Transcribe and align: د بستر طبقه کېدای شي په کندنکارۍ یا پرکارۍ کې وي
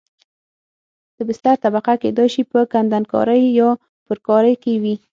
د 1.17 1.17
بستر 1.27 1.55
طبقه 1.63 1.93
کېدای 2.03 2.27
شي 2.33 2.43
په 2.51 2.59
کندنکارۍ 2.73 3.43
یا 3.59 3.69
پرکارۍ 4.07 4.55
کې 4.63 4.73
وي 4.81 4.95